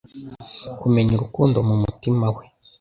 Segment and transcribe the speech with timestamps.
[0.79, 2.43] Kumenya urukundo mumutima we,